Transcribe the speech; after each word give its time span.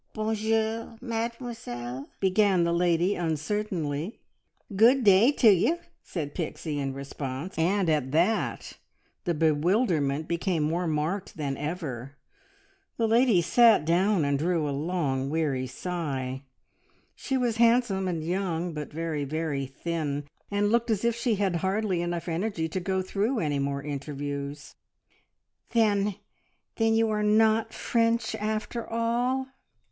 "Bon 0.13 0.33
jour, 0.33 0.97
mademoiselle!" 0.99 2.09
began 2.19 2.63
the 2.63 2.73
lady 2.73 3.13
uncertainly. 3.13 4.19
"Good 4.75 5.03
day 5.03 5.31
to 5.33 5.51
ye!" 5.53 5.75
said 6.01 6.33
Pixie 6.33 6.79
in 6.79 6.95
response, 6.95 7.55
and 7.55 7.87
at 7.87 8.11
that 8.11 8.77
the 9.25 9.35
bewilderment 9.35 10.27
became 10.27 10.63
more 10.63 10.87
marked 10.87 11.37
than 11.37 11.55
ever. 11.55 12.15
The 12.97 13.07
lady 13.07 13.43
sat 13.43 13.85
down 13.85 14.25
and 14.25 14.39
drew 14.39 14.67
a 14.67 14.71
long, 14.71 15.29
weary 15.29 15.67
sigh. 15.67 16.41
She 17.13 17.37
was 17.37 17.57
handsome 17.57 18.07
and 18.07 18.23
young, 18.23 18.73
but 18.73 18.91
very, 18.91 19.23
very 19.23 19.67
thin, 19.67 20.23
and 20.49 20.71
looked 20.71 20.89
as 20.89 21.05
if 21.05 21.15
she 21.15 21.35
had 21.35 21.57
hardly 21.57 22.01
enough 22.01 22.27
energy 22.27 22.67
to 22.69 22.79
go 22.79 23.03
through 23.03 23.37
any 23.39 23.59
more 23.59 23.83
interviews. 23.83 24.73
"Then 25.69 26.15
then 26.77 26.95
you 26.95 27.11
are 27.11 27.21
not 27.21 27.71
French 27.71 28.33
after 28.33 28.89
all?" 28.89 29.45